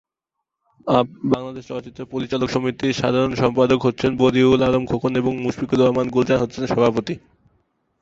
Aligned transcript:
বাংলাদেশ 1.33 1.63
চলচ্চিত্র 1.67 2.01
পরিচালক 2.13 2.47
সমিতির 2.51 2.99
সাধারণ 3.01 3.33
সম্পাদক 3.35 3.79
হচ্ছেন 3.83 4.11
বদিউল 4.21 4.61
আলম 4.67 4.83
খোকন 4.85 5.11
এবং 5.15 5.33
মুশফিকুর 5.43 5.79
রহমান 5.81 6.07
গুলজার 6.15 6.41
হচ্ছেন 6.41 6.63
সভাপতি। 6.67 7.15